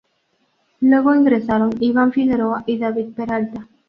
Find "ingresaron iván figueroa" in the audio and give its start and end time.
1.13-2.63